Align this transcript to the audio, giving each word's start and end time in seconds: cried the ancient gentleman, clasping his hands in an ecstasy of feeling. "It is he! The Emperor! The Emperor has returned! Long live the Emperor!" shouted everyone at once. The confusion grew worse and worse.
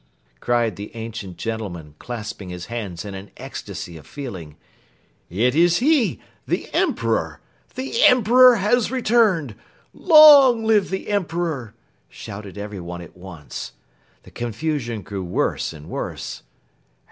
cried 0.39 0.77
the 0.77 0.89
ancient 0.95 1.37
gentleman, 1.37 1.93
clasping 1.99 2.49
his 2.49 2.65
hands 2.73 3.05
in 3.05 3.13
an 3.13 3.29
ecstasy 3.37 3.97
of 3.97 4.07
feeling. 4.07 4.57
"It 5.29 5.53
is 5.53 5.77
he! 5.77 6.19
The 6.47 6.73
Emperor! 6.73 7.39
The 7.75 8.03
Emperor 8.05 8.55
has 8.55 8.89
returned! 8.89 9.53
Long 9.93 10.65
live 10.65 10.89
the 10.89 11.09
Emperor!" 11.09 11.75
shouted 12.09 12.57
everyone 12.57 13.03
at 13.03 13.15
once. 13.15 13.73
The 14.23 14.31
confusion 14.31 15.03
grew 15.03 15.23
worse 15.23 15.71
and 15.71 15.87
worse. 15.87 16.41